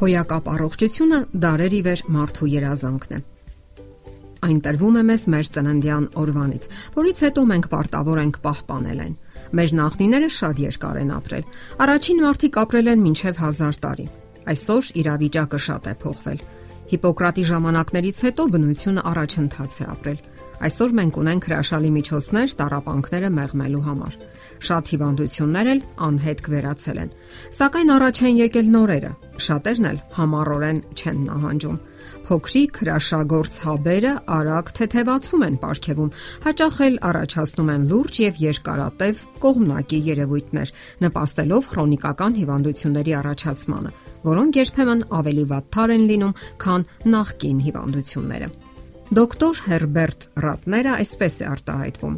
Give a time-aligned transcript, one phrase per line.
[0.00, 3.18] Հոյակապ առողջությունը դարեր ի վեր մարդու երազանքն է։
[4.46, 9.18] Այն տրվում է մեզ մեր ծննդյան օրվանից, որից հետո մենք պարտավոր ենք պահպանել այն։
[9.60, 11.44] Մեր նախնիները շատ երկար են ապրել։
[11.84, 14.06] Առաջին մարդիկ ապրել են մինչև 1000 տարի։
[14.48, 16.40] Այսօր իրավիճակը շատ է փոխվել։
[16.90, 20.22] Հիպոկրատի ժամանակներից հետո բնությունը առաջընթաց է ապրել։
[20.60, 24.16] Այսօր մենք ունենք հրաշալի միջոցներ տարապանքները մեղմելու համար։
[24.60, 27.14] Շատ հիվանդություններ էլ անհետ կվերացել են։
[27.56, 31.80] Սակայն առաջ են եկել նորերը, շատերն էլ համառորեն չեն նահանջում։
[32.28, 36.12] Փոքրիկ հրաշագործ հաբերը արագ թեթևացում են ապարքեվում,
[36.44, 40.72] հաճախ էլ առաջացնում են լուրջ եւ երկարատև կողմնակի երևույթներ,
[41.08, 43.94] նպաստելով քրոնիկական հիվանդությունների առաջացմանը,
[44.28, 48.69] որոնք երբեմն ավելի վատթար են լինում, քան նախկին հիվանդությունները։
[49.10, 52.12] Դոկտոր Հերբերտ Ռատները այսպես է արտահայտվում.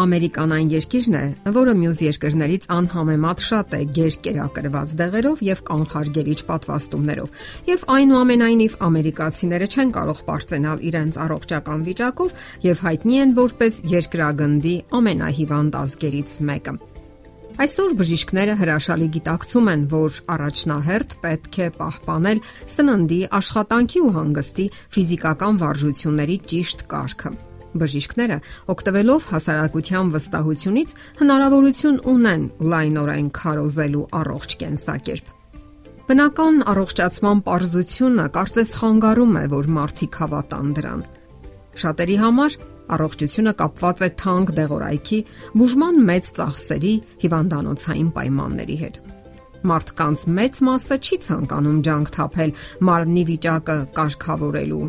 [0.00, 7.44] Ամերիկան այն երկիրն է, որը մյուս երկրներից անհամեմատ շատ է գերկերակրված դեղերով եւ կանխարգելիչ պատվաստումներով։
[7.68, 12.32] Եվ այնուամենայնիվ ամերիկացիները չեն կարող ապարծենալ իրենց առողջական վիճակով
[12.70, 16.76] եւ հայտնի են որպես երկրագնդի ամենահիվանդ ազգերից մեկը։
[17.60, 22.38] Այսօր բժիշկները հրաշալի գիտակցում են, որ առաջնահերթ պետք է պահպանել
[22.72, 27.32] սննդի, աշխատանքի ու հանգստի ֆիզիկական վարժությունների ճիշտ կարգը
[27.82, 28.38] Բժիշկները,
[28.72, 35.30] օգտվելով հասարակության վստահությունից, հնարավորություն ունեն լայնորեն քարոզելու առողջ կենսակերպ։
[36.08, 41.04] Բնական առողջացման པարզությունը կարծես խանգարում է, որ մարդիկ հավատան դրան։
[41.82, 42.56] Շատերի համար
[42.96, 45.18] առողջությունը կապված է թանկ դեղորայքի,
[45.62, 49.02] բուժման մեծ ծախսերի, հիվանդանոցային պայմանների հետ
[49.62, 52.52] մարդկանց մեծ մասը չի ցանկանում ջանք թափել
[52.88, 54.86] մարմնի վիճակը կարգավորելու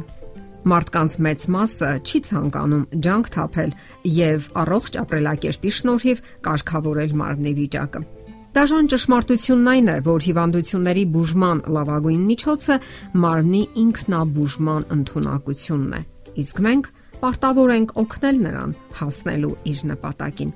[0.64, 3.72] Մարդկանց մեծ մասը չի ցանկանում ջանք թափել
[4.18, 8.02] եւ առողջ ապրելակերպի շնորհիվ կարգավորել մարմնի վիճակը։
[8.56, 12.78] Դաժան ճշմարտությունն այն է, որ հիվանդությունների բուժման լավագույն միջոցը
[13.24, 16.02] մարմնի ինքնաբուժման ընտունակությունն է։
[16.44, 16.90] Իսկ մենք
[17.24, 20.52] պարտավոր ենք օգնել նրան հասնելու իր նպատակին։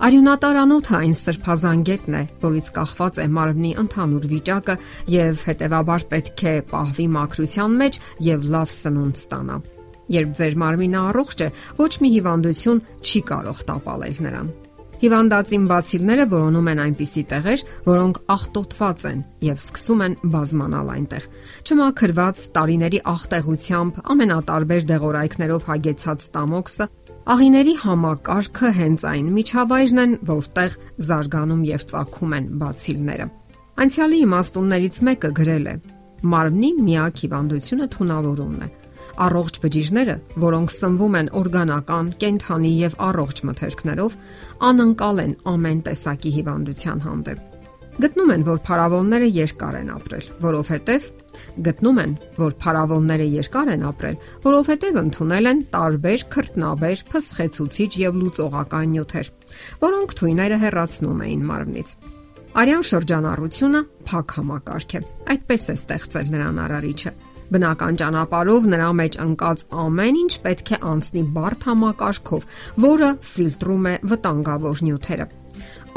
[0.00, 4.76] Արյունատարանոթը այն սրբազանգետն է, որից կախված է մարմնի ընդհանուր վիճակը
[5.12, 8.00] եւ հետեւաբար պետք է պահվի մաքրության մեջ
[8.30, 9.60] եւ լավ սնունդ ստանա։
[10.16, 11.48] Երբ ձեր մարմինը առողջ է,
[11.84, 14.48] ոչ մի հիվանդություն չի կարող տապալել նրան։
[15.00, 21.28] Հիվանդացին բացիլները որոնում են այնպիսի տեղեր, որոնք աղտոտված են եւ սկսում են բազմանալ այնտեղ։
[21.64, 26.88] Չմաքրված տարիների աղտեղությամբ ամենատարբեր դեղորայքներով հագեցած ստամոքսը
[27.30, 33.26] Աղիների համակարգը հենց այն միջավայրն են, որտեղ զարգանում եւ ծագում են բացիլները։
[33.84, 35.74] Անցյալի իմաստուններից մեկը գրել է.
[36.32, 38.70] Մարմնի միակ հիվանդությունը թունավորումն է։
[39.20, 44.18] Առողջ բջիջները, որոնք սնվում են օրգանական, կենթանի եւ առողջ մթերքներով,
[44.70, 47.46] անկալ են ամեն տեսակի հիվանդության հանդեպ։
[48.00, 51.08] Գտնում են, որ փարավոնները երկար են ապրել, որովհետև
[51.66, 54.16] գտնում են, որ փարավոնները երկար են ապրել,
[54.46, 59.30] որովհետև ընդունել են տարբեր քրտնաբեր, փսխեցուցիչ եւ լուծողական նյութեր,
[59.84, 61.92] որոնք թույները հեռացնում էին մարմնից։
[62.60, 65.00] Արյան շրջանառությունը փակ համակարգ է։
[65.34, 67.12] Այդպես է ստեղծել նրան արարիչը։
[67.50, 72.48] Բնական ճանապարհով նրա մեջ ընկած ամեն ինչ պետք է անցնի բարդ համակարգով,
[72.86, 75.28] որը ֆիլտրում է վտանգավոր նյութերը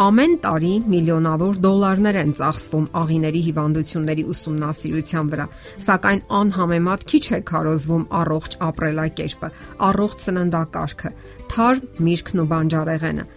[0.01, 5.45] Ամեն տարի միլիոնավոր դոլարներ են ծախսվում աղիների հիվանդությունների ուսումնասիրության վրա,
[5.85, 9.49] սակայն անհամեմատ քիչ է քարոզվում առողջ ապրելակերպը,
[9.89, 11.11] առողջ սննդակարգը,
[11.53, 13.27] թարմ միրգն ու բանջարեղենը,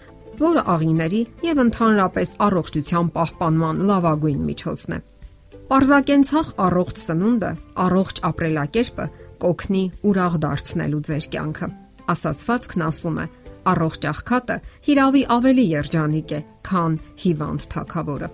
[0.41, 5.03] որը աղիների եւ ընդհանրապես առողջության պահպանման լավագույն միջոցն է։
[5.66, 7.49] Պարզակենցաղ առողջ սնունդը,
[7.87, 9.06] առողջ ապրելակերպը
[9.43, 11.69] կօգնի ուրախ դարձնելու ձեր կյանքը։
[12.12, 13.27] Ասացվածքն ասում է
[13.66, 14.56] Առողջ աղքատը
[14.87, 18.28] հիրավի ավելի երջանիկ է, քան հիվանդ թակավորը։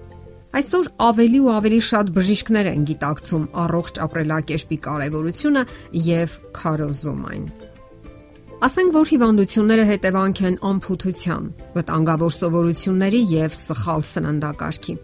[0.61, 5.63] Այսօր ավելի ու ավելի շատ բժիշկներ են գիտակցում առողջ ապրելակերպի կարևորությունը
[6.09, 7.47] եւ քարոզում այն։
[8.63, 11.49] Ասենք որ հիվանդությունները հետևանք են անփութության,
[11.81, 14.95] վտանգավոր սովորությունների եւ սխալ սննդակարգի։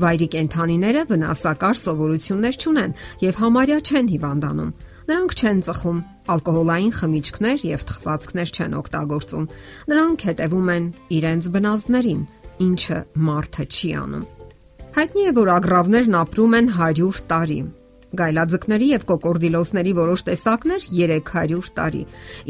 [0.00, 4.72] Վայրի կենթանիները վնասակար սովորություններ չունեն եւ համարյա չեն հիվանդանում
[5.10, 6.00] Նրանք չեն ծխում,
[6.30, 9.46] ալկոհոլային խմիչքներ եւ թխվածքներ չեն օգտագործում։
[9.90, 10.84] Նրանք հետևում են
[11.16, 12.20] իրենց բնազդներին,
[12.66, 14.28] ինչը մարդը չի անում։
[15.00, 17.58] Հայտնի է, որ ագռավներն ապրում են 100 տարի։
[18.20, 22.04] Գայլաձկների եւ կոկորդիլոսների որոշ տեսակներ 300 տարի,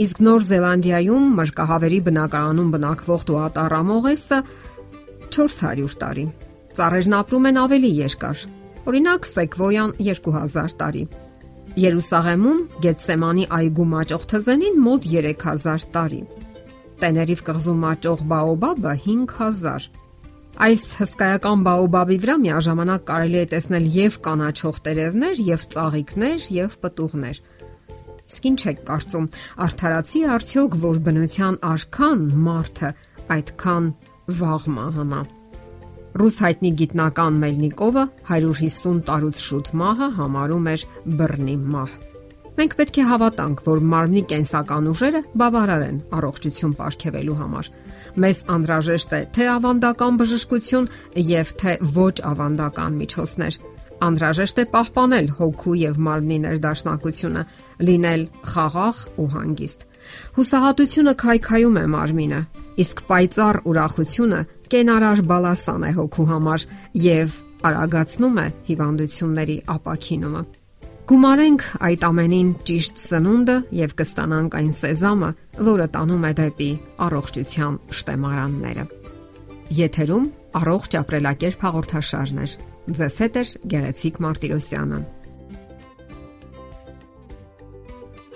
[0.05, 4.38] իսկ Նոր Զելանդիայում մրկահավերի բնակարանում բնակվող դուատառամողեսը
[5.37, 6.31] 400 տարի։
[6.77, 8.43] Ծառերն ապրում են ավելի երկար։
[8.91, 11.03] Օրինակ, սեկվոյան 2000 տարի։
[11.81, 16.21] Երուսաղեմում Գետսեմանի այգու մաճող թզենին մոտ 3000 տարի։
[17.01, 19.89] Տեներիվ կղզու մաճող բաոբաբը 5000։
[20.61, 27.43] Այս հսկայական բաոբաբի վրա միաժամանակ կարելի է տեսնել եւ կանաչող տերևներ, եւ ծաղիկներ, եւ պտուղներ։
[28.31, 29.27] Իսկ ինչ եք կարծում,
[29.67, 32.95] արդարացի արդյոք, որ բնության արքան մարդը
[33.41, 33.93] այդքան
[34.41, 35.23] վաղ մահանա։
[36.11, 40.85] Ռուս հայտնի գիտնական Մելնիկովը 150 տարուց շուտ մահը համարում էր
[41.21, 41.93] բռնի մահ։
[42.57, 47.71] Մենք պետք է հավատանք, որ մարմնի կենսական ուժերը բավարար են առողջություն ապարգևելու համար։
[48.25, 50.91] Մեզ անհրաժեշտ է թե ավանդական բժշկություն
[51.31, 53.61] եւ թե ոչ ավանդական միջոցներ։
[54.01, 57.43] Անհրաժեշտ է պահպանել հոգու եւ մարմնի ներդաշնակությունը,
[57.87, 59.83] լինել խաղաղ ու հանգիստ։
[60.37, 62.41] Հուսահատությունը քայքայում է մարմինը,
[62.81, 64.41] իսկ պայծառ ուրախությունը
[64.71, 66.65] կենարար բալասան է հոգու համար
[67.03, 67.37] եւ
[67.67, 70.43] արագացնում է հիվանդությունների ապակինումը։
[71.11, 75.31] Գումարենք այդ ամենին ճիշտ սնունդը եւ կստանանք այն սեզամը,
[75.71, 76.71] որը տանում է դեպի
[77.07, 78.85] առողջության շտեմարանները։
[79.81, 80.29] Եթերում
[80.61, 82.47] առողջ ապրելակերպ հաղորդաշարն է։
[83.01, 83.45] Ձեզ հետ է
[83.75, 85.01] Գեղեցիկ Մարտիրոսյանը։